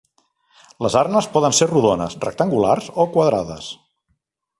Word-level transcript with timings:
Les 0.85 0.95
arnes 1.01 1.27
poden 1.35 1.53
ser 1.57 1.67
rodones, 1.71 2.15
rectangulars 2.23 2.89
o 3.05 3.07
quadrades. 3.17 3.69